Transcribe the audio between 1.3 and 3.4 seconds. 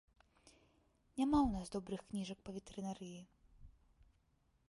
ў нас добрых кніжак па ветэрынарыі.